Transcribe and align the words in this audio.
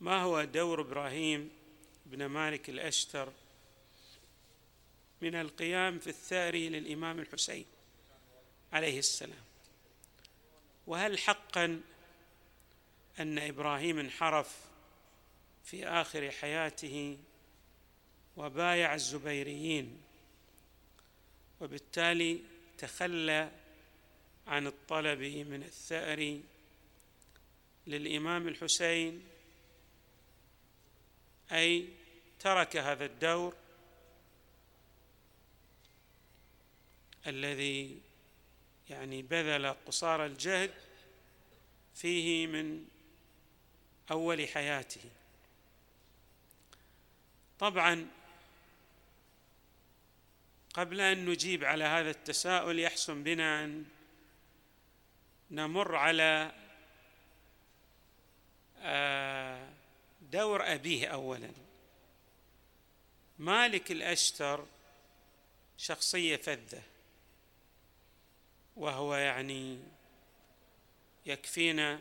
ما 0.00 0.22
هو 0.22 0.44
دور 0.44 0.80
إبراهيم 0.80 1.50
بن 2.06 2.26
مالك 2.26 2.70
الأشتر 2.70 3.32
من 5.20 5.34
القيام 5.34 5.98
في 5.98 6.06
الثأر 6.06 6.56
للإمام 6.56 7.18
الحسين 7.18 7.66
عليه 8.72 8.98
السلام؟ 8.98 9.44
وهل 10.86 11.18
حقا 11.18 11.80
أن 13.20 13.38
إبراهيم 13.38 13.98
انحرف 13.98 14.56
في 15.64 15.86
آخر 15.86 16.30
حياته 16.30 17.18
وبايع 18.36 18.94
الزبيريين 18.94 20.00
وبالتالي 21.60 22.40
تخلى 22.78 23.50
عن 24.46 24.66
الطلب 24.66 25.20
من 25.20 25.62
الثأر 25.62 26.40
للإمام 27.86 28.48
الحسين 28.48 29.22
أي 31.52 31.88
ترك 32.40 32.76
هذا 32.76 33.04
الدور 33.04 33.54
الذي 37.26 38.00
يعني 38.90 39.22
بذل 39.22 39.74
قصارى 39.86 40.26
الجهد 40.26 40.74
فيه 41.94 42.46
من 42.46 42.84
أول 44.10 44.48
حياته. 44.48 45.10
طبعا 47.58 48.06
قبل 50.74 51.00
أن 51.00 51.26
نجيب 51.26 51.64
على 51.64 51.84
هذا 51.84 52.10
التساؤل 52.10 52.78
يحسن 52.78 53.22
بنا 53.22 53.64
أن 53.64 53.84
نمر 55.50 55.96
على 55.96 56.52
آه، 58.82 59.69
دور 60.32 60.72
أبيه 60.72 61.06
اولا. 61.06 61.50
مالك 63.38 63.90
الأشتر 63.90 64.66
شخصية 65.78 66.36
فذة 66.36 66.82
وهو 68.76 69.14
يعني 69.14 69.78
يكفينا 71.26 72.00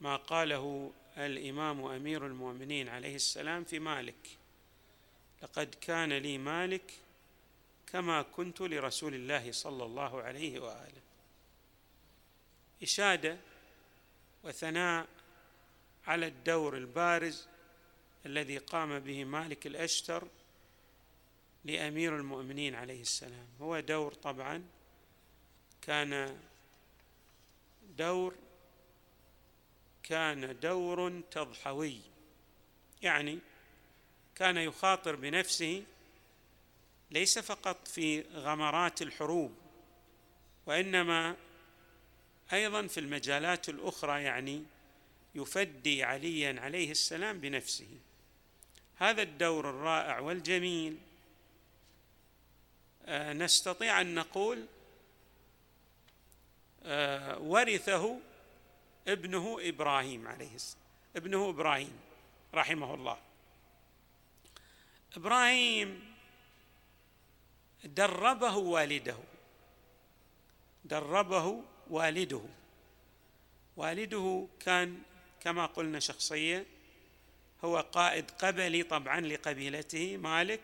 ما 0.00 0.16
قاله 0.16 0.92
الإمام 1.16 1.84
أمير 1.84 2.26
المؤمنين 2.26 2.88
عليه 2.88 3.14
السلام 3.14 3.64
في 3.64 3.78
مالك 3.78 4.38
لقد 5.42 5.74
كان 5.80 6.12
لي 6.12 6.38
مالك 6.38 6.92
كما 7.86 8.22
كنت 8.22 8.60
لرسول 8.60 9.14
الله 9.14 9.52
صلى 9.52 9.84
الله 9.84 10.22
عليه 10.22 10.58
وآله. 10.60 11.02
إشادة 12.82 13.38
وثناء 14.44 15.06
على 16.06 16.26
الدور 16.26 16.76
البارز 16.76 17.46
الذي 18.26 18.58
قام 18.58 18.98
به 18.98 19.24
مالك 19.24 19.66
الأشتر 19.66 20.28
لأمير 21.64 22.16
المؤمنين 22.16 22.74
عليه 22.74 23.00
السلام. 23.00 23.46
هو 23.60 23.80
دور 23.80 24.14
طبعا 24.14 24.64
كان 25.82 26.38
دور 27.98 28.34
كان 30.02 30.60
دور 30.60 31.20
تضحوي 31.30 32.00
يعني 33.02 33.38
كان 34.34 34.56
يخاطر 34.56 35.16
بنفسه 35.16 35.82
ليس 37.10 37.38
فقط 37.38 37.88
في 37.88 38.20
غمرات 38.20 39.02
الحروب 39.02 39.54
وإنما 40.66 41.36
أيضا 42.52 42.86
في 42.86 43.00
المجالات 43.00 43.68
الأخرى 43.68 44.22
يعني 44.22 44.64
يفدي 45.34 46.04
عليا 46.04 46.60
عليه 46.60 46.90
السلام 46.90 47.40
بنفسه. 47.40 47.98
هذا 48.96 49.22
الدور 49.22 49.70
الرائع 49.70 50.18
والجميل. 50.18 50.98
آه، 53.04 53.32
نستطيع 53.32 54.00
أن 54.00 54.14
نقول 54.14 54.66
آه، 56.84 57.38
ورثه 57.38 58.18
ابنه 59.08 59.56
إبراهيم 59.60 60.28
عليه 60.28 60.54
السلام 60.54 60.82
ابنه 61.16 61.48
إبراهيم 61.48 62.00
رحمه 62.54 62.94
الله. 62.94 63.18
إبراهيم 65.16 66.14
دربه 67.84 68.56
والده. 68.56 69.18
دربه 70.84 71.62
والده. 71.90 72.42
والده 73.76 74.46
كان 74.60 75.02
كما 75.44 75.66
قلنا 75.66 76.00
شخصيه 76.00 76.66
هو 77.64 77.80
قائد 77.80 78.30
قبلي 78.30 78.82
طبعا 78.82 79.20
لقبيلته 79.20 80.16
مالك 80.16 80.60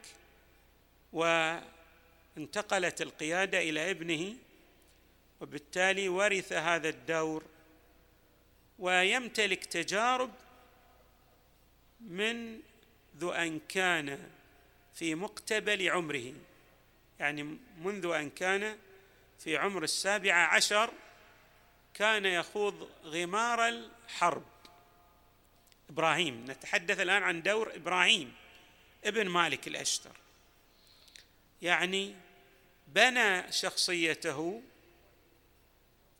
وانتقلت 1.13 3.03
القيادة 3.03 3.59
إلى 3.59 3.91
ابنه 3.91 4.35
وبالتالي 5.41 6.09
ورث 6.09 6.53
هذا 6.53 6.89
الدور 6.89 7.45
ويمتلك 8.79 9.65
تجارب 9.65 10.31
منذ 12.01 12.61
أن 13.23 13.61
كان 13.69 14.29
في 14.95 15.15
مقتبل 15.15 15.91
عمره. 15.91 16.33
يعني 17.21 17.59
منذ 17.83 18.07
أن 18.07 18.31
كان 18.31 18.79
في 19.39 19.57
عمر 19.57 19.83
السابعه 19.83 20.47
عشر 20.47 20.91
كان 21.95 22.25
يخوض 22.25 22.89
غمار 23.05 23.69
الحرب. 23.69 24.58
إبراهيم. 25.91 26.45
نتحدث 26.49 27.01
الآن 27.01 27.23
عن 27.23 27.43
دور 27.43 27.75
إبراهيم 27.75 28.35
ابن 29.05 29.29
مالك 29.29 29.69
الأشتر. 29.69 30.17
يعني 31.63 32.15
بنى 32.89 33.53
شخصيته 33.53 34.63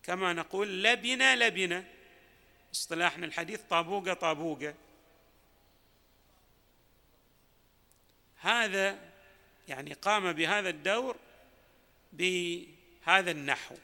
كما 0.03 0.33
نقول 0.33 0.83
لبنة 0.83 1.35
لبنة. 1.35 1.85
اصطلاحنا 2.75 3.27
الحديث 3.27 3.61
طابوقة 3.61 4.15
طابوقة. 4.15 4.75
هذا 8.41 8.99
يعني 9.69 9.93
قام 9.93 10.33
بهذا 10.33 10.69
الدور 10.69 11.17
بهذا 12.13 13.31
النحو. 13.31 13.77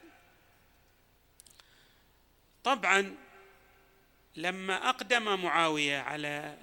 طبعا 2.63 3.15
لما 4.35 4.89
أقدم 4.89 5.41
معاوية 5.43 5.97
على 5.99 6.57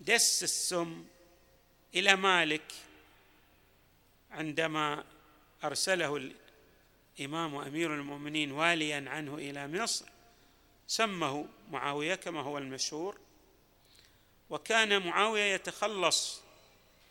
دس 0.00 0.42
السم 0.42 1.04
إلى 1.94 2.16
مالك 2.16 2.72
عندما 4.30 5.04
أرسله 5.64 6.32
الإمام 7.18 7.54
امير 7.56 7.94
المؤمنين 7.94 8.52
واليا 8.52 9.10
عنه 9.10 9.34
إلى 9.34 9.68
مصر 9.68 10.06
سمه 10.86 11.46
معاوية 11.70 12.14
كما 12.14 12.40
هو 12.40 12.58
المشهور. 12.58 13.18
وكان 14.50 15.06
معاوية 15.06 15.54
يتخلص 15.54 16.42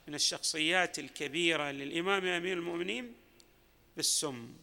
من 0.08 0.16
الشخصيات 0.16 1.00
الكبيرة 1.00 1.72
للإمام 1.72 2.26
أمير 2.26 2.58
المؤمنين 2.58 3.16
بالسم. 3.98 4.54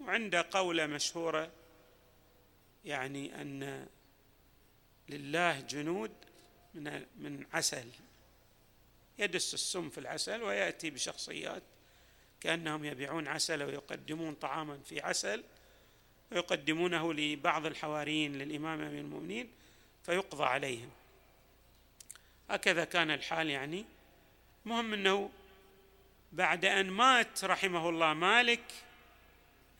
وعنده 0.00 0.48
قوله 0.50 0.86
مشهورة 0.86 1.50
يعني 2.84 3.40
أن 3.40 3.86
لله 5.08 5.60
جنود 5.60 6.12
من 6.74 7.06
من 7.16 7.46
عسل. 7.52 7.88
يدس 9.18 9.54
السم 9.54 9.90
في 9.90 9.98
العسل 9.98 10.42
ويأتي 10.42 10.90
بشخصيات 10.90 11.62
كأنهم 12.40 12.84
يبيعون 12.84 13.28
عسل 13.28 13.62
ويقدمون 13.62 14.34
طعاما 14.34 14.78
في 14.78 15.00
عسل 15.00 15.44
ويقدمونه 16.32 17.14
لبعض 17.14 17.66
الحواريين 17.66 18.32
للإمام 18.32 18.80
أمير 18.80 19.00
المؤمنين 19.00 19.50
فيقضى 20.02 20.44
عليهم. 20.44 20.90
هكذا 22.50 22.84
كان 22.84 23.10
الحال 23.10 23.50
يعني. 23.50 23.84
مهم 24.64 24.92
أنه 24.92 25.30
بعد 26.32 26.64
أن 26.64 26.90
مات 26.90 27.44
رحمه 27.44 27.88
الله 27.88 28.14
مالك 28.14 28.64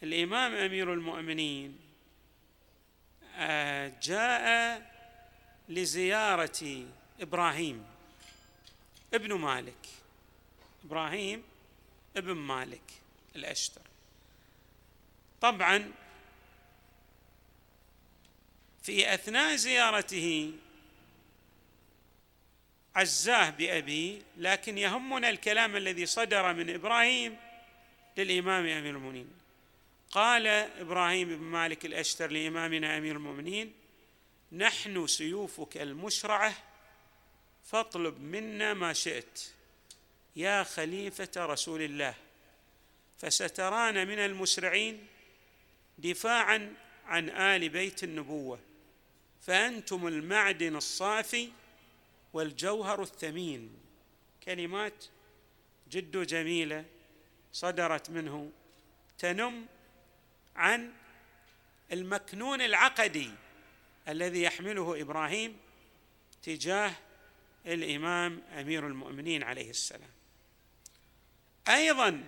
الإمام 0.02 0.54
أمير 0.54 0.92
المؤمنين 0.92 1.78
آه، 3.36 3.92
جاء 4.02 4.93
لزيارة 5.68 6.86
إبراهيم 7.20 7.84
ابن 9.14 9.32
مالك. 9.32 9.88
إبراهيم 10.84 11.42
ابن 12.16 12.32
مالك 12.32 12.82
الأشتر. 13.36 13.80
طبعا 15.40 15.92
في 18.82 19.14
أثناء 19.14 19.56
زيارته 19.56 20.52
عزاه 22.96 23.50
بأبيه 23.50 24.22
لكن 24.36 24.78
يهمنا 24.78 25.30
الكلام 25.30 25.76
الذي 25.76 26.06
صدر 26.06 26.52
من 26.52 26.70
إبراهيم 26.70 27.36
للإمام 28.16 28.66
أمير 28.66 28.96
المؤمنين. 28.96 29.28
قال 30.10 30.46
إبراهيم 30.46 31.28
بن 31.28 31.44
مالك 31.44 31.84
الأشتر 31.84 32.30
لإمامنا 32.30 32.98
أمير 32.98 33.16
المؤمنين 33.16 33.72
نحن 34.56 35.06
سيوفك 35.06 35.76
المشرعة 35.76 36.54
فاطلب 37.64 38.20
منا 38.20 38.74
ما 38.74 38.92
شئت. 38.92 39.42
يا 40.36 40.62
خليفة 40.62 41.30
رسول 41.36 41.82
الله 41.82 42.14
فسترانا 43.18 44.04
من 44.04 44.18
المسرعين 44.18 45.06
دفاعا 45.98 46.74
عن 47.06 47.30
آل 47.30 47.68
بيت 47.68 48.04
النبوة 48.04 48.58
فأنتم 49.42 50.06
المعدن 50.06 50.76
الصافي 50.76 51.50
والجوهر 52.32 53.02
الثمين. 53.02 53.70
كلمات 54.44 55.04
جد 55.90 56.26
جميلة 56.26 56.84
صدرت 57.52 58.10
منه 58.10 58.50
تنم 59.18 59.66
عن 60.56 60.92
المكنون 61.92 62.60
العقدي. 62.60 63.30
الذي 64.08 64.42
يحمله 64.42 65.00
إبراهيم 65.00 65.56
تجاه 66.42 66.92
الإمام 67.66 68.42
أمير 68.52 68.86
المؤمنين 68.86 69.42
عليه 69.42 69.70
السلام. 69.70 70.10
أيضا 71.68 72.26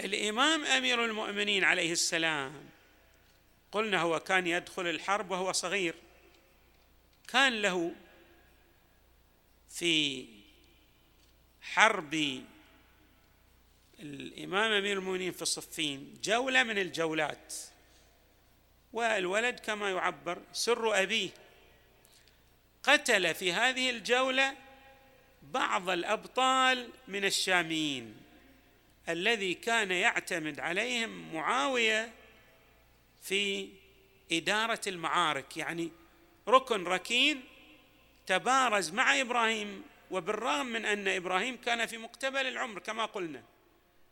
الإمام 0.00 0.64
أمير 0.64 1.04
المؤمنين 1.04 1.64
عليه 1.64 1.92
السلام 1.92 2.70
قلنا 3.72 4.00
هو 4.00 4.20
كان 4.20 4.46
يدخل 4.46 4.86
الحرب 4.86 5.30
وهو 5.30 5.52
صغير. 5.52 5.94
كان 7.28 7.62
له 7.62 7.94
في 9.68 10.26
حرب 11.62 12.42
الإمام 14.00 14.72
أمير 14.72 14.98
المؤمنين 14.98 15.32
في 15.32 15.42
الصفين 15.42 16.18
جولة 16.22 16.62
من 16.62 16.78
الجولات. 16.78 17.54
والولد 18.92 19.60
كما 19.60 19.90
يعبر 19.90 20.38
سر 20.52 21.02
أبيه. 21.02 21.30
قتل 22.82 23.34
في 23.34 23.52
هذه 23.52 23.90
الجولة 23.90 24.54
بعض 25.42 25.90
الأبطال 25.90 26.88
من 27.08 27.24
الشاميين. 27.24 28.16
الذي 29.08 29.54
كان 29.54 29.90
يعتمد 29.90 30.60
عليهم 30.60 31.34
معاوية 31.34 32.12
في 33.22 33.68
إدارة 34.32 34.80
المعارك. 34.86 35.56
يعني 35.56 35.90
ركن 36.48 36.84
ركين 36.84 37.44
تبارز 38.26 38.90
مع 38.90 39.20
إبراهيم 39.20 39.82
وبالرغم 40.10 40.66
من 40.66 40.84
أن 40.84 41.08
إبراهيم 41.08 41.56
كان 41.56 41.86
في 41.86 41.98
مقتبل 41.98 42.46
العمر 42.46 42.78
كما 42.78 43.04
قلنا. 43.04 43.42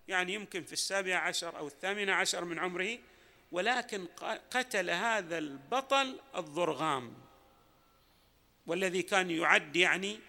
يعني 0.08 0.34
يمكن 0.34 0.62
في 0.64 0.72
السابعه 0.72 1.18
عشر 1.18 1.58
أو 1.58 1.66
الثامنه 1.66 2.12
عشر 2.12 2.44
من 2.44 2.58
عمره 2.58 2.98
ولكن 3.52 4.06
قتل 4.50 4.90
هذا 4.90 5.38
البطل 5.38 6.20
الضرغام 6.36 7.14
والذي 8.66 9.02
كان 9.02 9.30
يعد 9.30 9.76
يعني 9.76 10.20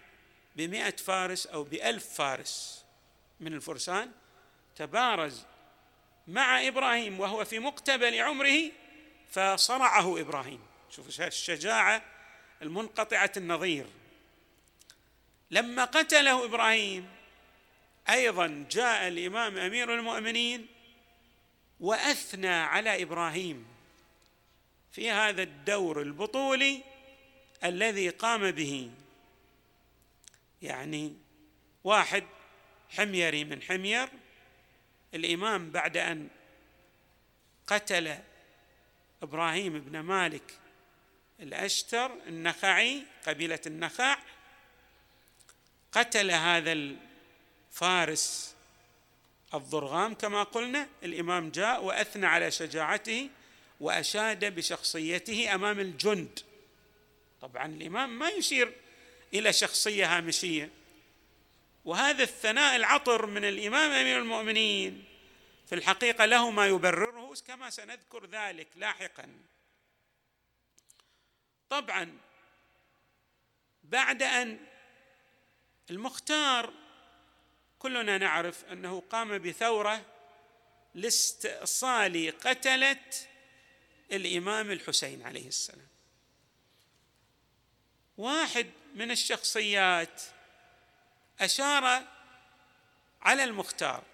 بمئة 0.56 0.96
فارس 0.96 1.46
أو 1.46 1.64
بألف 1.64 2.14
فارس 2.14 2.84
من 3.40 3.54
الفرسان 3.54 4.10
تبارز 4.76 5.44
مع 6.28 6.68
إبراهيم 6.68 7.20
وهو 7.20 7.44
في 7.44 7.58
مقتبل 7.58 8.20
عمره 8.20 8.70
فصرعه 9.30 10.20
إبراهيم. 10.20 10.60
شوف 10.90 11.20
الشجاعة 11.20 12.02
المنقطعة 12.62 13.32
النظير. 13.36 13.86
لما 15.50 15.84
قتله 15.84 16.44
إبراهيم 16.44 17.08
أيضا 18.10 18.66
جاء 18.70 19.08
الإمام 19.08 19.58
أمير 19.58 19.94
المؤمنين 19.94 20.66
وأثنى 21.80 22.48
على 22.48 23.02
إبراهيم 23.02 23.66
في 24.92 25.10
هذا 25.10 25.42
الدور 25.42 26.02
البطولي 26.02 26.82
الذي 27.64 28.08
قام 28.08 28.50
به. 28.50 28.90
يعني 30.62 31.16
واحد 31.84 32.24
حميري 32.90 33.44
من 33.44 33.62
حمير 33.62 34.08
الإمام 35.14 35.70
بعد 35.70 35.96
أن 35.96 36.28
قتل 37.66 38.18
إبراهيم 39.22 39.80
بن 39.80 40.00
مالك 40.00 40.58
الأشتر 41.40 42.12
النخعي 42.26 43.02
قبيلة 43.26 43.60
النخع 43.66 44.18
قتل 45.92 46.30
هذا 46.30 46.72
الفارس 46.72 48.56
الضرغام 49.54 50.14
كما 50.14 50.42
قلنا 50.42 50.88
الإمام 51.02 51.50
جاء 51.50 51.84
وأثنى 51.84 52.26
على 52.26 52.50
شجاعته 52.50 53.30
وأشاد 53.80 54.54
بشخصيته 54.54 55.54
أمام 55.54 55.80
الجند. 55.80 56.40
طبعا 57.40 57.66
الإمام 57.66 58.18
ما 58.18 58.28
يشير 58.28 58.72
إلى 59.34 59.52
شخصية 59.52 60.16
هامشية. 60.16 60.70
وهذا 61.84 62.22
الثناء 62.22 62.76
العطر 62.76 63.26
من 63.26 63.44
الإمام 63.44 63.90
أمير 63.90 64.18
المؤمنين. 64.18 65.04
في 65.66 65.74
الحقيقة 65.74 66.24
له 66.24 66.50
ما 66.50 66.66
يبرره 66.66 67.34
كما 67.46 67.70
سنذكر 67.70 68.26
ذلك 68.26 68.68
لاحقا. 68.76 69.28
طبعا 71.68 72.18
بعد 73.82 74.22
أن 74.22 74.58
المختار 75.90 76.72
كلنا 77.80 78.18
نعرف 78.18 78.64
أنه 78.64 79.02
قام 79.10 79.38
بثورة 79.38 80.04
لاستئصال 80.94 82.38
قتلة 82.40 83.00
الإمام 84.12 84.70
الحسين 84.70 85.22
عليه 85.22 85.48
السلام. 85.48 85.88
واحد 88.18 88.66
من 88.94 89.10
الشخصيات 89.10 90.22
أشار 91.40 92.04
على 93.22 93.44
المختار 93.44 94.04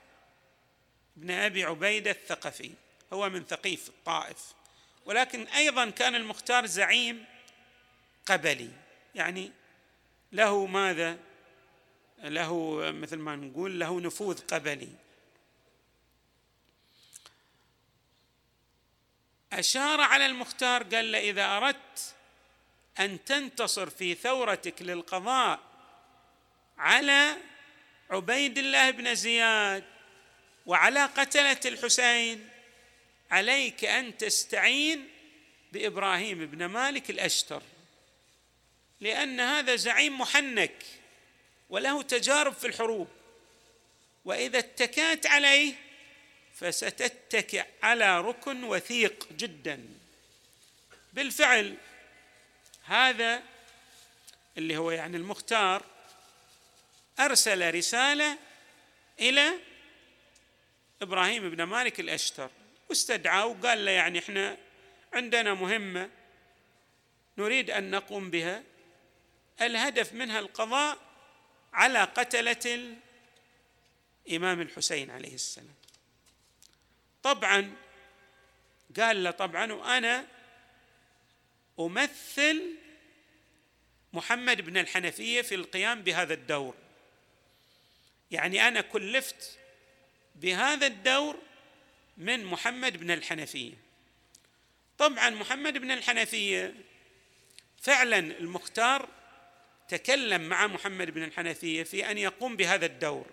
ابن 1.16 1.30
أبي 1.30 1.64
عبيدة 1.64 2.10
الثقفي 2.10 2.72
هو 3.12 3.28
من 3.28 3.44
ثقيف 3.44 3.88
الطائف 3.88 4.54
ولكن 5.04 5.46
أيضا 5.46 5.90
كان 5.90 6.14
المختار 6.14 6.66
زعيم 6.66 7.24
قبلي 8.26 8.70
يعني 9.14 9.52
له 10.32 10.66
ماذا؟ 10.66 11.18
له 12.18 12.76
مثل 12.90 13.16
ما 13.16 13.36
نقول 13.36 13.80
له 13.80 14.00
نفوذ 14.00 14.40
قبلي. 14.40 14.88
أشار 19.52 20.00
على 20.00 20.26
المختار 20.26 20.82
قال 20.82 21.12
له 21.12 21.18
إذا 21.18 21.56
أردت 21.56 22.14
أن 22.98 23.24
تنتصر 23.24 23.90
في 23.90 24.14
ثورتك 24.14 24.82
للقضاء 24.82 25.60
على 26.78 27.36
عبيد 28.10 28.58
الله 28.58 28.90
بن 28.90 29.14
زياد 29.14 29.84
وعلى 30.66 31.04
قتلة 31.04 31.60
الحسين 31.64 32.48
عليك 33.30 33.84
أن 33.84 34.16
تستعين 34.16 35.08
بإبراهيم 35.72 36.46
بن 36.46 36.64
مالك 36.64 37.10
الأشتر 37.10 37.62
لأن 39.00 39.40
هذا 39.40 39.76
زعيم 39.76 40.20
محنك. 40.20 40.84
وله 41.70 42.02
تجارب 42.02 42.52
في 42.52 42.66
الحروب. 42.66 43.08
وإذا 44.24 44.58
اتكأت 44.58 45.26
عليه 45.26 45.74
فستتكئ 46.54 47.64
على 47.82 48.20
ركن 48.20 48.64
وثيق 48.64 49.28
جدا. 49.32 49.88
بالفعل 51.12 51.76
هذا 52.84 53.42
اللي 54.58 54.76
هو 54.76 54.90
يعني 54.90 55.16
المختار 55.16 55.82
أرسل 57.20 57.74
رسالة 57.74 58.38
إلى 59.20 59.52
إبراهيم 61.02 61.50
بن 61.50 61.62
مالك 61.62 62.00
الأشتر 62.00 62.50
واستدعاه 62.88 63.46
وقال 63.46 63.84
له 63.84 63.90
يعني 63.90 64.18
إحنا 64.18 64.56
عندنا 65.12 65.54
مهمة 65.54 66.10
نريد 67.38 67.70
أن 67.70 67.90
نقوم 67.90 68.30
بها. 68.30 68.62
الهدف 69.60 70.12
منها 70.12 70.38
القضاء 70.38 70.98
على 71.76 71.98
قتلة 71.98 72.94
الإمام 74.26 74.60
الحسين 74.60 75.10
عليه 75.10 75.34
السلام. 75.34 75.74
طبعا 77.22 77.76
قال 78.96 79.24
له 79.24 79.30
طبعا 79.30 79.72
وأنا 79.72 80.26
أمثل 81.80 82.74
محمد 84.12 84.60
بن 84.60 84.76
الحنفية 84.76 85.42
في 85.42 85.54
القيام 85.54 86.02
بهذا 86.02 86.34
الدور. 86.34 86.74
يعني 88.30 88.68
أنا 88.68 88.80
كلفت 88.80 89.58
بهذا 90.34 90.86
الدور 90.86 91.38
من 92.16 92.44
محمد 92.44 92.96
بن 92.96 93.10
الحنفية. 93.10 93.74
طبعا 94.98 95.30
محمد 95.30 95.78
بن 95.78 95.90
الحنفية 95.90 96.74
فعلا 97.82 98.18
المختار 98.18 99.15
تكلم 99.88 100.48
مع 100.48 100.66
محمد 100.66 101.10
بن 101.10 101.22
الحنفية 101.22 101.82
في 101.82 102.10
أن 102.10 102.18
يقوم 102.18 102.56
بهذا 102.56 102.86
الدور. 102.86 103.26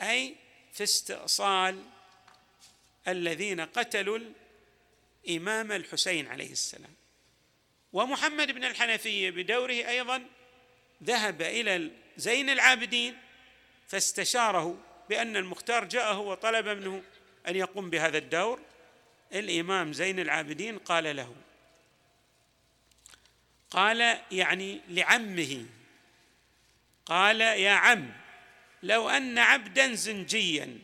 أي 0.00 0.34
في 0.72 0.82
استئصال 0.82 1.82
الذين 3.08 3.60
قتلوا 3.60 4.18
امام 5.30 5.72
الحسين 5.72 6.26
عليه 6.26 6.52
السلام. 6.52 6.94
ومحمد 7.92 8.50
بن 8.50 8.64
الحنفية 8.64 9.30
بدوره 9.30 9.72
أيضا 9.72 10.24
ذهب 11.04 11.42
إلى 11.42 11.90
زين 12.16 12.50
العابدين 12.50 13.18
فاستشاره 13.88 14.78
بأن 15.08 15.36
المختار 15.36 15.84
جاءه 15.84 16.18
وطلب 16.18 16.68
منه 16.68 17.02
أن 17.48 17.56
يقوم 17.56 17.90
بهذا 17.90 18.18
الدور. 18.18 18.60
الإمام 19.34 19.92
زين 19.92 20.20
العابدين 20.20 20.78
قال 20.78 21.16
له 21.16 21.34
قال 23.72 24.18
يعني 24.32 24.80
لعمه 24.88 25.66
قال 27.06 27.40
يا 27.40 27.70
عم 27.70 28.12
لو 28.82 29.08
أن 29.08 29.38
عبدا 29.38 29.94
زنجيا 29.94 30.78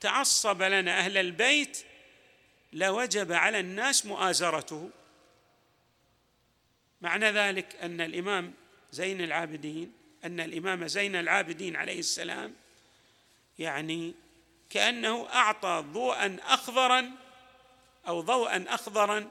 تعصب 0.00 0.62
لنا 0.62 0.98
أهل 0.98 1.16
البيت 1.16 1.84
لوجب 2.72 3.32
على 3.32 3.60
الناس 3.60 4.06
مؤازرته. 4.06 4.90
معنى 7.00 7.30
ذلك 7.30 7.76
أن 7.82 8.00
الإمام 8.00 8.54
زين 8.92 9.20
العابدين 9.20 9.92
أن 10.24 10.40
الإمام 10.40 10.86
زين 10.86 11.16
العابدين 11.16 11.76
عليه 11.76 11.98
السلام 11.98 12.54
يعني 13.58 14.14
كأنه 14.70 15.28
أعطى 15.32 15.84
ضوءا 15.92 16.36
اخضرا 16.42 17.10
أو 18.08 18.20
ضوءا 18.20 18.64
اخضرا 18.68 19.30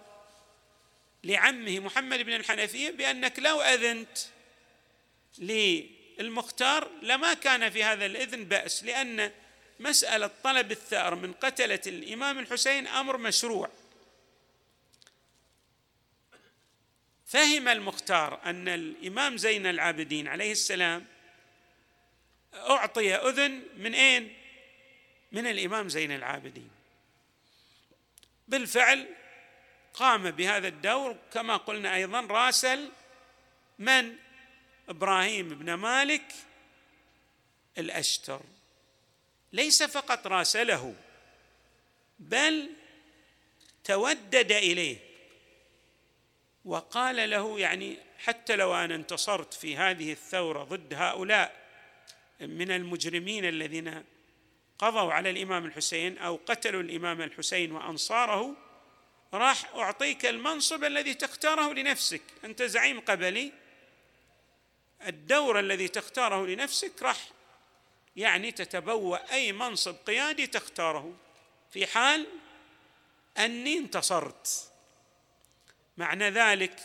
لعمه 1.24 1.80
محمد 1.80 2.20
بن 2.20 2.34
الحنفية 2.34 2.92
بأنك 2.92 3.40
لو 3.40 3.62
أذنت 3.62 4.18
للمختار 5.38 6.92
لما 7.02 7.34
كان 7.34 7.70
في 7.70 7.84
هذا 7.84 8.06
الإذن 8.06 8.44
بأس 8.44 8.84
لأن 8.84 9.32
مسألة 9.80 10.32
طلب 10.44 10.72
الثأر 10.72 11.16
من 11.16 11.34
قتلة 11.34 11.82
الإمام 11.88 12.40
الحسين 12.40 12.88
أمر 12.88 13.18
مشروع. 13.18 13.70
فهم 17.26 17.68
المختار 17.68 18.40
أن 18.46 18.68
الإمام 18.68 19.38
زين 19.38 19.66
العابدين 19.66 20.28
عليه 20.28 20.52
السلام 20.52 21.06
أعطي 22.54 23.16
أذن 23.16 23.64
من 23.78 23.94
أين؟ 23.94 24.34
من 25.32 25.48
الإمام 25.48 25.90
زين 25.90 26.12
العابدين. 26.12 26.70
بالفعل 28.48 29.08
قام 29.98 30.32
بهذا 30.32 30.68
الدور 30.68 31.16
كما 31.34 31.58
قلنا 31.58 31.96
أيضا 31.96 32.22
راسل 32.22 32.92
من؟ 33.80 34.16
إبراهيم 34.90 35.50
بن 35.50 35.74
مالك 35.74 36.34
الأشتر. 37.78 38.42
ليس 39.54 39.84
فقط 39.84 40.28
راسله 40.28 40.96
بل 42.20 42.70
تودد 43.84 44.52
إليه. 44.52 44.98
وقال 46.66 47.30
له 47.30 47.60
يعني 47.60 47.98
حتى 48.18 48.56
لو 48.56 48.76
أنا 48.76 48.96
انتصرت 48.96 49.54
في 49.54 49.78
هذه 49.78 50.12
الثورة 50.12 50.64
ضد 50.64 50.94
هؤلاء 50.94 51.68
من 52.40 52.72
المجرمين 52.72 53.46
الذين 53.46 54.04
قضوا 54.80 55.14
على 55.14 55.30
الإمام 55.30 55.66
الحسين 55.66 56.18
أو 56.18 56.40
قتلوا 56.46 56.82
الإمام 56.82 57.22
الحسين 57.22 57.72
وأنصاره 57.72 58.67
راح 59.34 59.76
أعطيك 59.76 60.26
المنصب 60.26 60.84
الذي 60.84 61.14
تختاره 61.14 61.74
لنفسك. 61.74 62.22
أنت 62.44 62.64
زعيم 62.64 63.00
قبلي. 63.00 63.52
الدور 65.08 65.60
الذي 65.60 65.88
تختاره 65.88 66.46
لنفسك 66.46 67.02
راح 67.02 67.30
يعني 68.16 68.52
تتبوأ 68.52 69.34
أي 69.34 69.52
منصب 69.52 69.96
قيادي 70.08 70.48
تختاره. 70.48 71.16
في 71.72 71.88
حال 71.88 72.28
أني 73.38 73.78
انتصرت. 73.78 74.72
معنى 75.98 76.30
ذلك 76.30 76.80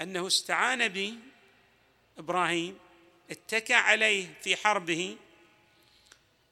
أنه 0.00 0.26
استعان 0.26 0.88
بي 0.88 1.18
إبراهيم 2.18 2.78
اتكى 3.30 3.74
عليه 3.74 4.34
في 4.42 4.56
حربه 4.56 5.16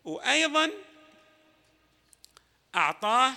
وأيضا 0.05 0.71
أعطاه 2.75 3.33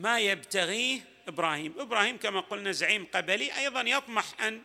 ما 0.00 0.20
يبتغيه 0.20 1.00
إبراهيم. 1.28 1.74
إبراهيم 1.78 2.16
كما 2.16 2.40
قلنا 2.40 2.72
زعيم 2.72 3.06
قبلي 3.14 3.58
أيضا 3.58 3.80
يطمح 3.80 4.42
أن 4.42 4.62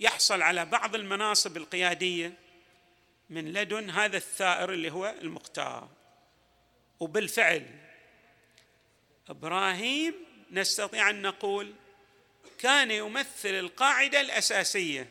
يحصل 0.00 0.42
على 0.42 0.64
بعض 0.64 0.94
المناصب 0.94 1.56
القيادية 1.56 2.32
من 3.30 3.52
لدن 3.52 3.90
هذا 3.90 4.16
الثائر 4.16 4.72
اللي 4.72 4.92
هو 4.92 5.14
المختار. 5.20 5.88
وبالفعل 7.00 7.66
إبراهيم 9.28 10.14
نستطيع 10.50 11.10
أن 11.10 11.22
نقول 11.22 11.74
كان 12.58 12.90
يمثل 12.90 13.48
القاعدة 13.48 14.20
الأساسية 14.20 15.08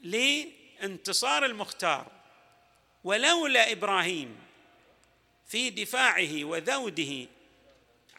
لانتصار 0.00 1.44
المختار. 1.44 2.12
ولولا 3.04 3.72
إبراهيم 3.72 4.38
في 5.46 5.70
دفاعه 5.70 6.44
وذوده 6.44 7.26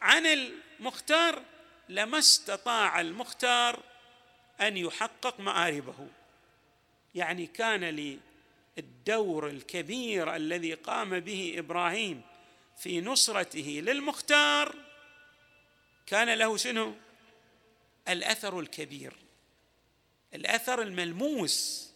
عن 0.00 0.26
المختار 0.26 1.42
لما 1.88 2.18
استطاع 2.18 3.00
المختار 3.00 3.82
أن 4.60 4.76
يحقق 4.76 5.40
مآربه. 5.40 6.08
يعني 7.14 7.46
كان 7.46 7.84
للدور 8.76 9.48
الكبير 9.48 10.36
الذي 10.36 10.74
قام 10.74 11.20
به 11.20 11.54
إبراهيم 11.58 12.22
في 12.76 13.00
نصرته 13.00 13.80
للمختار 13.84 14.76
كان 16.06 16.34
له 16.34 16.56
شنو؟ 16.56 16.94
الأثر 18.08 18.60
الكبير 18.60 19.16
الأثر 20.34 20.82
الملموس 20.82 21.90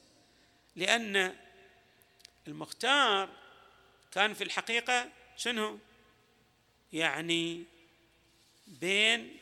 لأن 0.77 1.37
المختار 2.49 3.29
كان 4.13 4.35
في 4.35 4.45
الحقيقة 4.45 5.11
شنو؟ 5.37 5.79
يعني 6.93 7.65
بين 8.67 9.37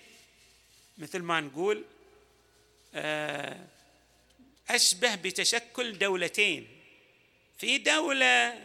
مثل 0.99 1.19
ما 1.19 1.41
نقول 1.41 1.85
آه، 2.95 3.67
أشبه 4.71 5.14
بتشكل 5.14 5.99
دولتين. 5.99 6.69
في 7.59 7.79
دولة 7.79 8.61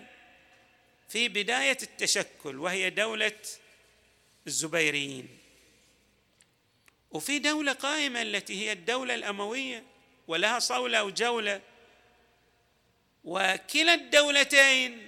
في 1.10 1.28
بداية 1.28 1.78
التشكل 1.84 2.60
وهي 2.60 2.90
دولة 2.90 3.40
الزبيريين. 4.48 5.38
وفي 7.12 7.40
دولة 7.40 7.74
قائمة 7.74 8.22
التي 8.22 8.62
هي 8.66 8.72
الدولة 8.72 9.16
الأموية 9.16 9.84
ولها 10.28 10.60
صولة 10.60 11.04
وجوله 11.04 11.62
وكلا 13.24 13.94
الدولتين 13.94 15.08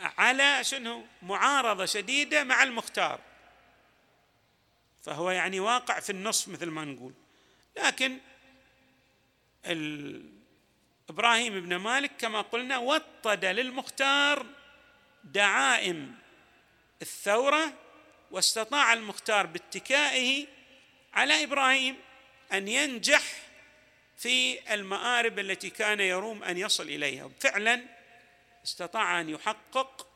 على 0.00 0.64
شنو؟ 0.64 1.04
معارضة 1.22 1.86
شديدة 1.86 2.44
مع 2.44 2.62
المختار. 2.62 3.20
فهو 5.02 5.30
يعني 5.30 5.60
واقع 5.60 6.00
في 6.00 6.10
النصف 6.10 6.48
مثل 6.48 6.66
ما 6.66 6.84
نقول. 6.84 7.14
لكن 7.76 8.18
إبراهيم 11.08 11.60
بن 11.60 11.76
مالك 11.76 12.10
كما 12.18 12.40
قلنا 12.40 12.78
وطد 12.78 13.44
للمختار 13.44 14.46
دعائم 15.24 16.14
الثورة 17.02 17.72
واستطاع 18.30 18.92
المختار 18.92 19.46
باتكائه 19.46 20.46
على 21.14 21.44
إبراهيم 21.44 21.96
أن 22.52 22.68
ينجح 22.68 23.22
في 24.16 24.58
المآرب 24.74 25.38
التي 25.38 25.70
كان 25.70 26.00
يروم 26.00 26.42
أن 26.42 26.58
يصل 26.58 26.84
إليها. 26.84 27.30
فعلا 27.40 27.82
استطاع 28.64 29.20
أن 29.20 29.28
يحقق 29.28 30.06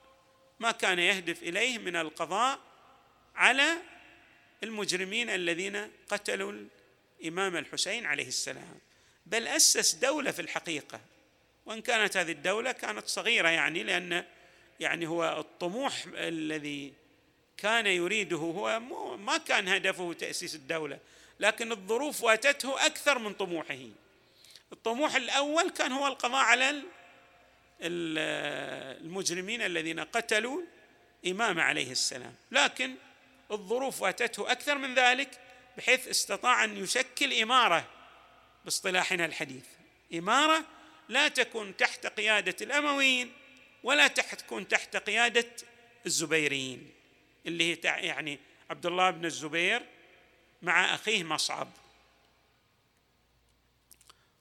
ما 0.61 0.71
كان 0.71 0.99
يهدف 0.99 1.43
إليه 1.43 1.79
من 1.79 1.97
القضاء 1.97 2.59
على 3.35 3.77
المجرمين 4.63 5.31
الذين 5.31 5.91
قتلوا 6.11 6.53
الإمام 7.21 7.57
الحسين 7.57 8.07
عليه 8.07 8.29
السلام. 8.29 8.79
بل 9.27 9.47
أسس 9.47 9.95
دولة 9.95 10.31
في 10.31 10.43
الحقيقة 10.43 11.01
وإن 11.67 11.83
كانت 11.83 12.17
هذه 12.17 12.33
الدولة 12.33 12.73
كانت 12.73 13.07
صغيرة 13.07 13.49
يعني 13.49 13.83
لأن 13.83 14.25
يعني 14.81 15.07
هو 15.07 15.41
الطموح 15.41 16.05
الذي 16.15 16.93
كان 17.57 17.87
يريده 17.87 18.37
هو 18.37 18.81
ما 19.17 19.37
كان 19.37 19.69
هدفه 19.69 20.13
تأسيس 20.13 20.55
الدولة 20.55 20.99
لكن 21.41 21.73
الظروف 21.73 22.23
واتته 22.23 22.87
أكثر 22.87 23.19
من 23.19 23.35
طموحه. 23.35 23.79
الطموح 24.73 25.17
الأول 25.17 25.71
كان 25.71 25.93
هو 25.93 26.07
القضاء 26.07 26.45
على 26.45 26.83
المجرمين 27.81 29.63
الذين 29.63 30.01
قتلوا 30.01 30.63
امام 31.27 31.61
عليه 31.61 31.93
السلام. 31.93 32.35
لكن 32.51 32.95
الظروف 33.51 34.03
واتته 34.03 34.53
أكثر 34.53 34.79
من 34.79 34.95
ذلك 34.95 35.41
بحيث 35.77 36.09
استطاع 36.09 36.65
أن 36.65 36.77
يشكل 36.77 37.41
إمارة 37.41 37.89
باصطلاحنا 38.65 39.25
الحديث. 39.25 39.67
إمارة 40.15 40.65
لا 41.09 41.29
تكون 41.29 41.77
تحت 41.77 42.07
قيادة 42.07 42.57
الأمويين 42.61 43.33
ولا 43.83 44.07
تكون 44.07 44.69
تحت 44.69 44.97
قيادة 44.97 45.51
الزبيريين 46.07 46.93
اللي 47.47 47.73
هي 47.73 47.79
يعني 47.85 48.39
عبد 48.71 48.87
الله 48.87 49.11
بن 49.11 49.25
الزبير 49.25 49.87
مع 50.63 50.95
أخيه 50.95 51.25
مصعب. 51.25 51.69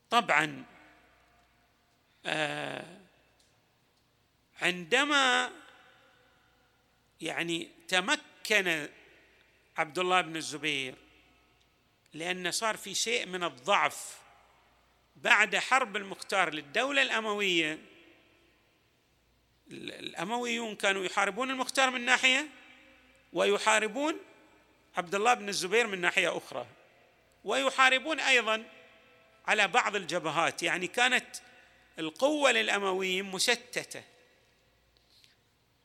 طبعا 0.09 0.63
آه 2.25 2.97
عندما 4.61 5.51
يعني 7.21 7.69
تمكن 7.87 8.34
عبد 9.77 9.99
الله 9.99 10.21
بن 10.21 10.35
الزبير 10.35 10.95
لأن 12.13 12.51
صار 12.51 12.77
في 12.77 12.93
شيء 12.93 13.25
من 13.25 13.43
الضعف 13.43 14.19
بعد 15.15 15.55
حرب 15.55 15.95
المختار 15.95 16.53
للدولة 16.53 17.01
الأموية. 17.01 17.79
الأمويون 19.71 20.75
كانوا 20.75 21.05
يحاربون 21.05 21.51
المختار 21.51 21.89
من 21.89 22.01
ناحية 22.01 22.47
ويحاربون 23.33 24.17
عبد 24.97 25.15
الله 25.15 25.33
بن 25.33 25.49
الزبير 25.49 25.87
من 25.87 26.01
ناحية 26.01 26.37
أخرى 26.37 26.67
ويحاربون 27.43 28.19
أيضا 28.19 28.63
على 29.47 29.67
بعض 29.67 29.95
الجبهات. 29.95 30.63
يعني 30.63 30.87
كانت 30.87 31.35
القوة 31.99 32.51
للأمويين 32.51 33.25
مشتتة 33.25 34.03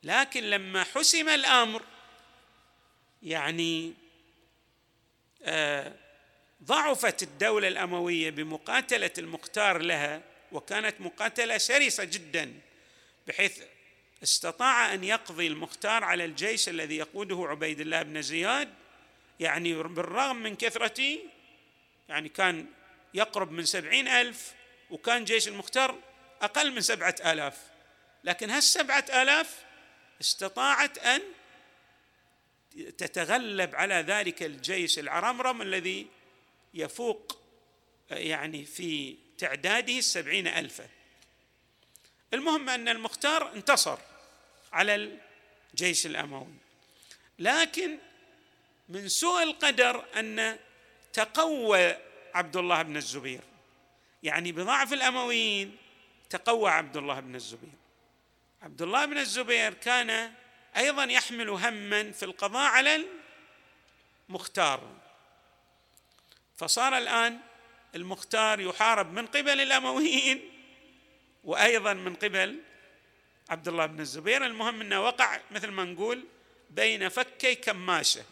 لكن 0.02 0.44
لما 0.44 0.84
حسم 0.84 1.28
الأمر 1.28 1.82
يعني 3.22 3.94
آه 5.42 5.94
ضعفت 6.64 7.22
الدولة 7.22 7.68
الأموية 7.68 8.30
بمقاتلة 8.30 9.10
المختار 9.18 9.78
لها 9.78 10.22
وكانت 10.52 11.00
مقاتلة 11.00 11.58
شرسة 11.58 12.04
جدا 12.04 12.54
بحيث 13.26 13.62
استطاع 14.22 14.94
أن 14.94 15.04
يقضي 15.04 15.46
المختار 15.46 16.04
على 16.04 16.24
الجيش 16.24 16.68
الذي 16.68 16.96
يقوده 16.96 17.46
عبيد 17.48 17.80
الله 17.80 18.02
بن 18.02 18.22
زياد. 18.22 18.74
يعني 19.40 19.74
بالرغم 19.74 20.36
من 20.36 20.56
كثرة 20.56 21.18
يعني 22.08 22.28
كان 22.28 22.66
يقرب 23.14 23.52
من 23.52 23.64
سبعين 23.64 24.08
ألف 24.08 24.54
وكان 24.90 25.24
جيش 25.24 25.48
المختار 25.48 25.98
أقل 26.42 26.72
من 26.72 26.80
سبعة 26.80 27.14
آلاف. 27.24 27.58
لكن 28.24 28.50
هالسبعة 28.50 29.04
آلاف 29.22 29.64
استطاعت 30.20 30.98
أن 30.98 31.22
تتغلب 32.98 33.74
على 33.74 33.94
ذلك 33.94 34.42
الجيش 34.42 34.98
العرمرم 34.98 35.62
الذي 35.62 36.06
يفوق 36.74 37.40
يعني 38.10 38.64
في 38.64 39.16
تعداده 39.38 39.98
السبعين 39.98 40.46
ألفا. 40.46 40.88
المهم 42.34 42.68
أن 42.68 42.88
المختار 42.88 43.52
انتصر 43.52 43.98
على 44.72 45.18
الجيش 45.74 46.06
الأموي. 46.06 46.54
لكن 47.38 47.98
من 48.88 49.08
سوء 49.08 49.42
القدر 49.42 50.04
أن 50.16 50.58
تقوى 51.12 51.96
عبد 52.34 52.56
الله 52.56 52.82
بن 52.82 52.96
الزبير 52.96 53.40
يعني 54.22 54.52
بضعف 54.52 54.92
الأمويين 54.92 55.76
تقوى 56.30 56.70
عبد 56.70 56.96
الله 56.96 57.20
بن 57.20 57.34
الزبير. 57.34 57.70
عبد 58.62 58.82
الله 58.82 59.04
بن 59.04 59.18
الزبير 59.18 59.74
كان 59.74 60.32
أيضا 60.76 61.04
يحمل 61.04 61.48
هما 61.48 62.12
في 62.12 62.24
القضاء 62.24 62.70
على 62.70 63.06
المختار. 64.28 64.96
فصار 66.56 66.98
الآن 66.98 67.38
المختار 67.94 68.60
يحارب 68.60 69.12
من 69.12 69.26
قبل 69.26 69.60
الأمويين 69.60 70.50
وأيضا 71.44 71.92
من 71.92 72.14
قبل 72.14 72.60
عبد 73.48 73.68
الله 73.68 73.86
بن 73.86 74.00
الزبير. 74.00 74.46
المهم 74.46 74.80
أنه 74.80 75.00
وقع 75.00 75.40
مثل 75.50 75.68
ما 75.68 75.84
نقول 75.84 76.24
بين 76.70 77.08
فكي 77.08 77.54
كماشة. 77.54 78.24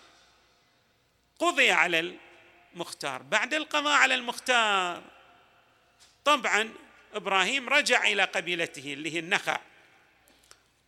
قضي 1.39 1.71
على 1.71 2.19
المختار. 2.75 3.23
بعد 3.23 3.55
القضاء 3.55 3.93
على 3.93 4.15
المختار 4.15 5.03
طبعا 6.25 6.75
إبراهيم 7.15 7.69
رجع 7.69 8.05
إلى 8.05 8.25
قبيلته 8.25 8.93
اللي 8.93 9.15
هي 9.15 9.19
النخع. 9.19 9.61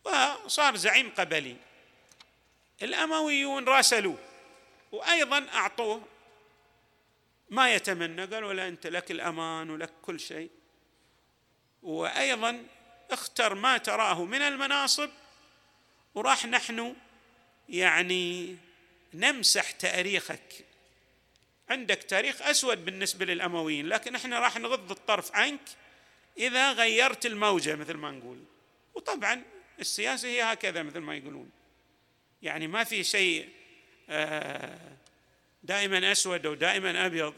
وصار 0.05 0.75
زعيم 0.75 1.09
قبلي. 1.17 1.55
الأمويون 2.81 3.67
راسلوه 3.67 4.17
وأيضا 4.91 5.47
أعطوه 5.53 6.01
ما 7.49 7.73
يتمنى 7.73 8.25
قالوا 8.25 8.53
له 8.53 8.67
أنت 8.67 8.87
لك 8.87 9.11
الأمان 9.11 9.69
ولك 9.69 9.93
كل 10.01 10.19
شيء. 10.19 10.49
وأيضا 11.83 12.65
اختر 13.11 13.55
ما 13.55 13.77
تراه 13.77 14.25
من 14.25 14.41
المناصب 14.41 15.09
وراح 16.15 16.45
نحن 16.45 16.95
يعني 17.69 18.57
نمسح 19.13 19.71
تاريخك. 19.71 20.65
عندك 21.69 22.03
تاريخ 22.03 22.41
أسود 22.41 22.85
بالنسبة 22.85 23.25
للأمويين 23.25 23.87
لكن 23.87 24.15
إحنا 24.15 24.39
راح 24.39 24.57
نغض 24.57 24.91
الطرف 24.91 25.35
عنك 25.35 25.61
إذا 26.37 26.71
غيرت 26.71 27.25
الموجة 27.25 27.75
مثل 27.75 27.93
ما 27.93 28.11
نقول. 28.11 28.43
وطبعا 28.93 29.43
السياسة 29.81 30.27
هي 30.27 30.41
هكذا 30.41 30.83
مثل 30.83 30.99
ما 30.99 31.15
يقولون. 31.15 31.49
يعني 32.41 32.67
ما 32.67 32.83
في 32.83 33.03
شيء 33.03 33.49
آه 34.09 34.79
دائما 35.63 36.11
أسود 36.11 36.45
أو 36.45 36.53
دائما 36.53 37.05
أبيض. 37.05 37.33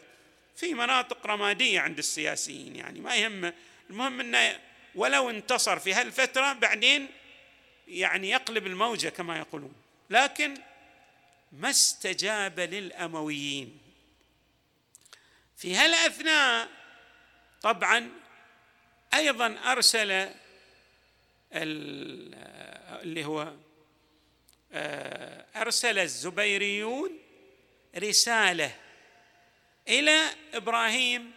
في 0.55 0.73
مناطق 0.73 1.27
رمادية 1.27 1.79
عند 1.79 1.97
السياسيين 1.97 2.75
يعني 2.75 2.99
ما 2.99 3.15
يهم. 3.15 3.53
المهم 3.89 4.19
إنه 4.19 4.59
ولو 4.95 5.29
انتصر 5.29 5.79
في 5.79 5.93
هالفترة 5.93 6.53
بعدين 6.53 7.07
يعني 7.87 8.29
يقلب 8.29 8.67
الموجة 8.67 9.09
كما 9.09 9.37
يقولون. 9.37 9.73
لكن 10.09 10.53
ما 11.51 11.69
استجاب 11.69 12.59
للأمويين. 12.59 13.79
في 15.57 15.75
هالأثناء 15.75 16.69
طبعا 17.61 18.09
أيضا 19.13 19.57
أرسل 19.65 20.29
اللي 21.53 23.25
هو 23.25 23.53
آه، 24.73 25.45
أرسل 25.55 25.99
الزبيريون 25.99 27.19
رسالة 27.97 28.75
إلى 29.87 30.19
إبراهيم 30.53 31.31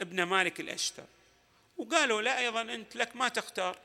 ابن 0.00 0.22
مالك 0.22 0.60
الأشتر. 0.60 1.04
وقالوا 1.76 2.22
لا 2.22 2.38
أيضا 2.38 2.62
أنت 2.62 2.96
لك 2.96 3.16
ما 3.16 3.28
تختار. 3.28 3.78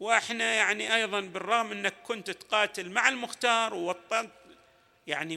وإحنا 0.00 0.54
يعني 0.54 0.94
أيضا 0.94 1.20
بالرغم 1.20 1.72
أنك 1.72 1.94
كنت 2.04 2.30
تقاتل 2.30 2.90
مع 2.90 3.08
المختار 3.08 3.74
ووطأت 3.74 4.30
يعني 5.06 5.36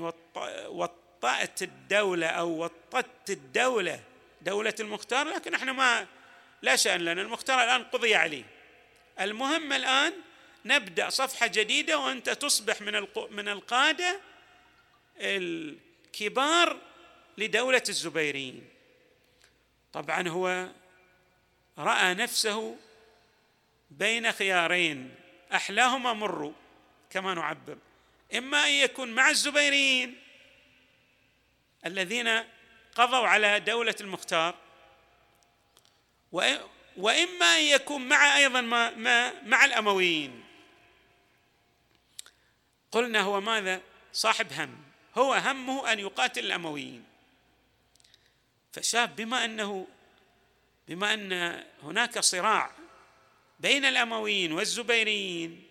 وطأت 0.67 1.61
الدولة 1.61 2.27
أو 2.27 2.63
وطت 2.63 3.29
الدولة 3.29 4.03
دولة 4.41 4.75
المختار 4.79 5.27
لكن 5.27 5.53
إحنا 5.53 5.71
ما 5.73 6.07
لا 6.61 6.75
شأن 6.75 7.01
لنا. 7.01 7.21
المختار 7.21 7.63
الآن 7.63 7.83
قضي 7.83 8.15
عليه. 8.15 8.58
المهم 9.19 9.73
الآن 9.73 10.13
نبدأ 10.65 11.09
صفحة 11.09 11.47
جديدة 11.47 11.99
وأنت 11.99 12.29
تصبح 12.29 12.81
من 12.81 13.07
من 13.29 13.47
القادة 13.47 14.19
الكبار 15.17 16.77
لدولة 17.37 17.83
الزبيريين. 17.89 18.69
طبعا 19.93 20.27
هو 20.27 20.67
رأى 21.77 22.13
نفسه 22.13 22.77
بين 23.91 24.31
خيارين 24.31 25.15
أحلاهما 25.53 26.13
مر 26.13 26.53
كما 27.09 27.33
نعبر. 27.33 27.77
إما 28.35 28.67
أن 28.67 28.71
يكون 28.71 29.11
مع 29.11 29.29
الزبيريين 29.29 30.17
الذين 31.85 32.43
قضوا 32.95 33.27
على 33.27 33.59
دولة 33.59 33.95
المختار 34.01 34.55
وإما 36.99 37.45
أن 37.45 37.63
يكون 37.63 38.07
مع 38.07 38.37
أيضا 38.37 38.61
ما 38.61 38.95
ما 38.95 39.43
مع 39.43 39.65
الأمويين. 39.65 40.43
قلنا 42.91 43.21
هو 43.21 43.41
ماذا؟ 43.41 43.81
صاحب 44.13 44.53
هم. 44.53 44.77
هو 45.17 45.33
همه 45.33 45.91
أن 45.91 45.99
يقاتل 45.99 46.45
الأمويين. 46.45 47.03
فشاب 48.73 49.15
بما 49.15 49.45
أنه 49.45 49.87
بما 50.87 51.13
أن 51.13 51.63
هناك 51.83 52.19
صراع 52.19 52.71
بين 53.59 53.85
الأمويين 53.85 54.51
والزبيريين 54.51 55.63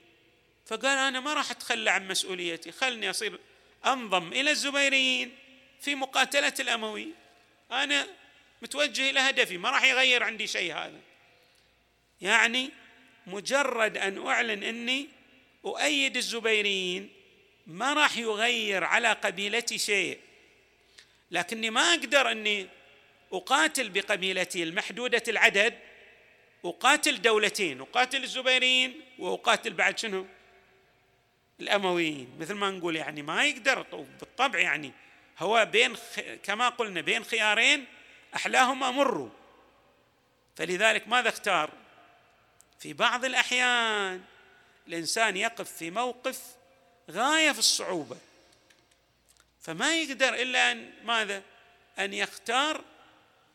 فقال 0.66 0.98
أنا 0.98 1.20
ما 1.20 1.34
راح 1.34 1.50
أتخلى 1.50 1.90
عن 1.90 2.08
مسؤوليتي 2.08 2.72
خلني 2.72 3.10
أصير 3.10 3.40
أنضم 3.86 4.32
إلى 4.32 4.50
الزبيريين 4.50 5.38
في 5.80 5.94
مقاتلة 5.94 6.54
الاموي 6.60 7.08
أنا 7.72 8.06
متوجه 8.62 9.10
إلى 9.10 9.20
هدفي 9.20 9.58
ما 9.58 9.70
راح 9.70 9.84
يغير 9.84 10.22
عندي 10.22 10.46
شيء 10.46 10.74
هذا. 10.74 11.00
يعني 12.20 12.70
مجرد 13.26 13.98
أن 13.98 14.26
أعلن 14.26 14.62
إني 14.62 15.08
أؤيد 15.64 16.16
الزبيريين 16.16 17.10
ما 17.66 17.92
راح 17.92 18.16
يغير 18.16 18.84
على 18.84 19.12
قبيلتي 19.12 19.78
شيء. 19.78 20.18
لكني 21.30 21.70
ما 21.70 21.80
أقدر 21.80 22.30
إني 22.30 22.66
أقاتل 23.32 23.88
بقبيلتي 23.88 24.62
المحدودة 24.62 25.22
العدد 25.28 25.78
أقاتل 26.64 27.22
دولتين 27.22 27.80
أقاتل 27.80 28.22
الزبيريين 28.22 29.00
وأقاتل 29.18 29.72
بعد 29.72 29.98
شنو؟ 29.98 30.26
الأمويين. 31.60 32.28
مثل 32.40 32.54
ما 32.54 32.70
نقول 32.70 32.96
يعني 32.96 33.22
ما 33.22 33.44
يقدر 33.44 33.82
بالطبع 34.20 34.58
يعني 34.58 34.92
هو 35.38 35.68
بين 35.72 35.96
كما 36.42 36.68
قلنا 36.68 37.00
بين 37.00 37.24
خيارين 37.24 37.84
احلاهما 38.34 38.90
مروا 38.90 39.28
فلذلك 40.56 41.08
ماذا 41.08 41.28
اختار؟ 41.28 41.70
في 42.78 42.92
بعض 42.92 43.24
الأحيان 43.24 44.24
الإنسان 44.88 45.36
يقف 45.36 45.72
في 45.72 45.90
موقف 45.90 46.42
غاية 47.10 47.52
في 47.52 47.58
الصعوبة 47.58 48.16
فما 49.60 49.96
يقدر 49.96 50.34
إلا 50.34 50.72
أن 50.72 50.92
ماذا؟ 51.04 51.42
أن 51.98 52.14
يختار 52.14 52.84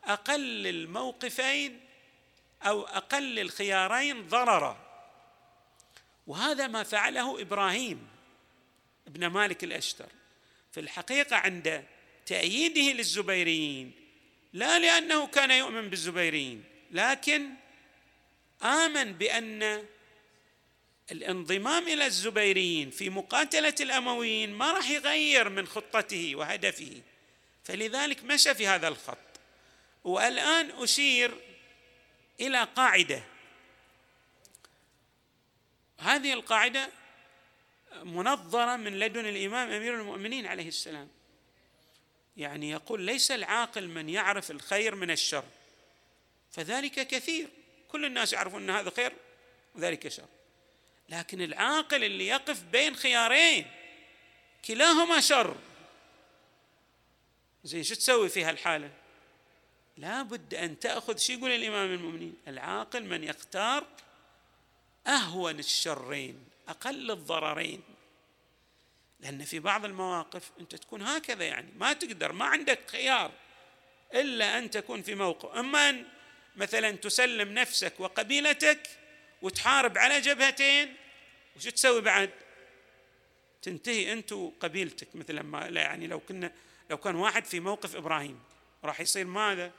أقل 0.04 0.66
الموقفين 0.66 1.80
أو 2.62 2.82
أقل 2.82 3.38
الخيارين 3.38 4.28
ضررا. 4.28 4.84
وهذا 6.26 6.66
ما 6.66 6.82
فعله 6.82 7.40
إبراهيم 7.40 8.08
ابن 9.06 9.26
مالك 9.26 9.64
الأشتر. 9.64 10.08
في 10.72 10.80
الحقيقة 10.80 11.36
عند 11.36 11.84
تأييده 12.26 12.92
للزبيريين 12.92 13.92
لا 14.52 14.78
لأنه 14.78 15.26
كان 15.26 15.50
يؤمن 15.50 15.90
بالزبيريين 15.90 16.64
لكن 16.90 17.50
آمن 18.64 19.12
بأن 19.12 19.86
الانضمام 21.12 21.88
إلى 21.88 22.06
الزبيريين 22.06 22.90
في 22.90 23.10
مقاتلة 23.10 23.74
الأمويين 23.80 24.52
ما 24.52 24.72
راح 24.72 24.90
يغير 24.90 25.48
من 25.48 25.66
خطته 25.66 26.36
وهدفه. 26.36 27.02
فلذلك 27.64 28.24
مشى 28.24 28.54
في 28.54 28.66
هذا 28.66 28.88
الخط. 28.88 29.18
والآن 30.04 30.70
أشير 30.70 31.34
إلى 32.40 32.68
قاعدة. 32.76 33.22
هذه 35.98 36.32
القاعدة 36.32 36.90
منظرة 38.02 38.76
من 38.76 38.98
لدن 38.98 39.26
الإمام 39.26 39.70
أمير 39.70 40.00
المؤمنين 40.00 40.46
عليه 40.46 40.68
السلام. 40.68 41.08
يعني 42.36 42.70
يقول 42.70 43.00
ليس 43.00 43.30
العاقل 43.30 43.88
من 43.88 44.08
يعرف 44.08 44.50
الخير 44.50 44.94
من 44.94 45.10
الشر. 45.10 45.44
فذلك 46.52 47.06
كثير. 47.06 47.48
كل 47.94 48.04
الناس 48.04 48.32
يعرفون 48.32 48.62
إن 48.62 48.76
هذا 48.76 48.90
خير 48.90 49.12
وذلك 49.74 50.08
شر. 50.08 50.28
لكن 51.08 51.42
العاقل 51.42 52.04
اللي 52.04 52.26
يقف 52.26 52.62
بين 52.62 52.96
خيارين 52.96 53.66
كلاهما 54.64 55.20
شر. 55.20 55.56
زين 57.64 57.82
شو 57.82 57.94
تسوي 57.94 58.28
في 58.28 58.44
هالحالة؟ 58.44 58.90
لا 59.96 60.22
بد 60.22 60.54
أن 60.54 60.78
تأخذ 60.80 61.16
شو 61.16 61.32
يقول 61.32 61.50
الإمام 61.50 61.92
المؤمنين؟ 61.92 62.36
العاقل 62.48 63.04
من 63.04 63.24
يختار 63.24 63.86
أهون 65.06 65.58
الشرين 65.58 66.44
أقل 66.68 67.10
الضررين. 67.10 67.82
لأن 69.20 69.44
في 69.44 69.58
بعض 69.58 69.84
المواقف 69.84 70.50
أنت 70.60 70.74
تكون 70.74 71.02
هكذا 71.02 71.44
يعني 71.44 71.68
ما 71.76 71.92
تقدر 71.92 72.32
ما 72.32 72.44
عندك 72.44 72.90
خيار 72.90 73.30
إلا 74.14 74.58
أن 74.58 74.70
تكون 74.70 75.02
في 75.02 75.14
موقف. 75.14 75.58
أما 75.58 75.90
أن 75.90 76.06
مثلا 76.56 76.90
تسلم 76.90 77.54
نفسك 77.54 78.00
وقبيلتك 78.00 78.88
وتحارب 79.42 79.98
على 79.98 80.20
جبهتين 80.20 80.96
وش 81.56 81.64
تسوي 81.64 82.00
بعد؟ 82.00 82.30
تنتهي 83.62 84.12
أنت 84.12 84.32
وقبيلتك 84.32 85.16
مثل 85.16 85.40
ما 85.40 85.70
لا 85.70 85.80
يعني 85.80 86.06
لو 86.06 86.20
كنا 86.20 86.52
لو 86.90 86.96
كان 86.96 87.14
واحد 87.14 87.44
في 87.44 87.60
موقف 87.60 87.96
إبراهيم 87.96 88.42
راح 88.84 89.00
يصير 89.00 89.26
ماذا؟ 89.26 89.72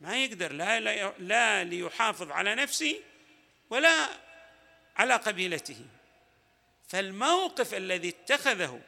ما 0.00 0.24
يقدر 0.24 0.52
لا, 0.52 0.80
لا, 0.80 1.12
لا 1.18 1.64
ليحافظ 1.64 2.30
على 2.30 2.54
نفسه 2.54 3.00
ولا 3.70 4.08
على 4.96 5.14
قبيلته. 5.14 5.86
فالموقف 6.88 7.74
الذي 7.74 8.08
اتخذه 8.08 8.80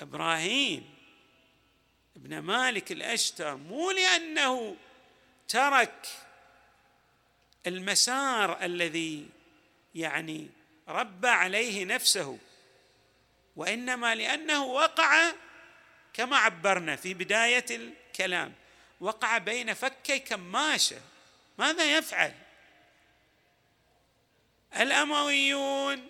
إبراهيم 0.00 0.94
ابن 2.16 2.38
مالك 2.38 2.92
الاشتر 2.92 3.56
مو 3.56 3.90
لأنه 3.90 4.76
ترك 5.48 6.08
المسار 7.66 8.64
الذي 8.64 9.28
يعني 9.94 10.48
ربى 10.88 11.28
عليه 11.28 11.84
نفسه 11.84 12.38
وإنما 13.56 14.14
لأنه 14.14 14.64
وقع 14.64 15.32
كما 16.14 16.36
عبرنا 16.36 16.96
في 16.96 17.14
بداية 17.14 17.64
الكلام 17.70 18.54
وقع 19.00 19.38
بين 19.38 19.74
فكي 19.74 20.18
كماشة. 20.18 21.00
ماذا 21.58 21.98
يفعل؟ 21.98 22.34
الأمويون 24.76 26.06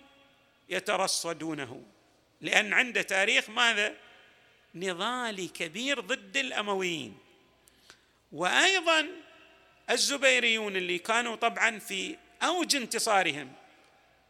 يترصدونه 0.68 1.82
لأن 2.40 2.72
عنده 2.72 3.02
تاريخ 3.02 3.50
ماذا؟ 3.50 3.94
نضالي 4.74 5.48
كبير 5.48 6.00
ضد 6.00 6.36
الأمويين. 6.36 7.18
وأيضا 8.32 9.08
الزبيريون 9.90 10.76
اللي 10.76 10.98
كانوا 10.98 11.36
طبعا 11.36 11.78
في 11.78 12.16
أوج 12.42 12.76
انتصارهم 12.76 13.52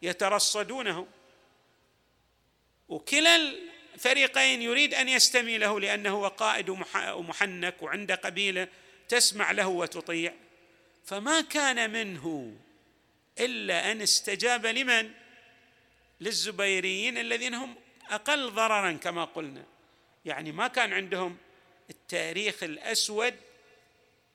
يترصدونه. 0.03 1.07
وكلا 2.89 3.37
الفريقين 3.95 4.63
يريد 4.63 4.95
أن 4.95 5.09
يستمي 5.09 5.59
له 5.59 5.81
لأنه 5.81 6.11
هو 6.11 6.29
قائد 6.29 6.69
ومحنك 6.95 7.83
وعنده 7.83 8.15
قبيلة 8.15 8.69
تسمع 9.09 9.51
له 9.51 9.69
وتطيع. 9.69 10.35
فما 11.05 11.41
كان 11.41 11.91
منه 11.91 12.57
إلا 13.41 13.93
أن 13.93 14.03
استجاب 14.03 14.67
لمن؟ 14.67 15.11
للزبيريين 16.21 17.19
الذين 17.19 17.55
هم 17.55 17.75
أقل 18.11 18.51
ضررا 18.51 18.93
كما 18.93 19.25
قلنا. 19.25 19.65
يعني 20.25 20.53
ما 20.53 20.69
كان 20.69 20.93
عندهم 20.93 21.37
التاريخ 21.91 22.63
الأسود 22.63 23.35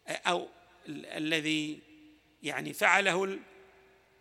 أو 0.08 0.50
الذي 0.88 1.80
يعني 2.44 2.74
فعله 2.74 3.40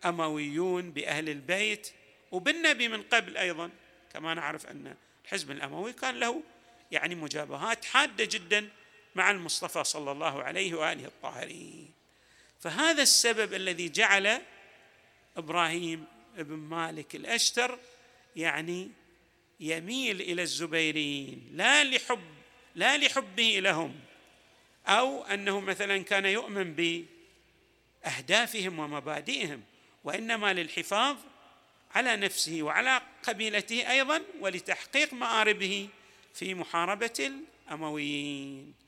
الأمويون 0.04 0.90
بأهل 0.90 1.28
البيت 1.28 1.92
وبالنبي 2.32 2.88
من 2.88 3.02
قبل 3.02 3.36
أيضا. 3.36 3.70
كما 4.12 4.34
نعرف 4.34 4.66
أن 4.66 4.96
الحزب 5.24 5.50
الأموي 5.50 5.92
كان 5.92 6.14
له 6.14 6.42
يعني 6.90 7.14
مجابهات 7.14 7.84
حادة 7.84 8.24
جدا 8.24 8.68
مع 9.14 9.30
المصطفى 9.30 9.84
صلى 9.84 10.12
الله 10.12 10.42
عليه 10.42 10.74
وآله 10.74 11.04
الطاهرين. 11.04 11.90
فهذا 12.60 13.02
السبب 13.02 13.54
الذي 13.54 13.88
جعل 13.88 14.42
إبراهيم 15.36 16.04
بن 16.36 16.54
مالك 16.54 17.14
الأشتر 17.14 17.78
يعني 18.36 18.90
يميل 19.60 20.20
إلى 20.20 20.42
الزبيريين 20.42 21.48
لا 21.52 21.84
لحب 21.84 22.24
لا 22.74 22.96
لحبه 22.96 23.60
لهم. 23.62 24.00
أو 24.86 25.22
أنه 25.22 25.60
مثلا 25.60 25.98
كان 26.02 26.24
يؤمن 26.24 26.74
بأهدافهم 28.04 28.78
ومبادئهم 28.78 29.62
وإنما 30.04 30.52
للحفاظ 30.52 31.16
على 31.94 32.16
نفسه 32.16 32.62
وعلى 32.62 33.02
قبيلته 33.22 33.90
أيضا 33.90 34.22
ولتحقيق 34.40 35.14
مآربه 35.14 35.88
في 36.34 36.54
محاربة 36.54 37.30
الأمويين. 37.68 38.81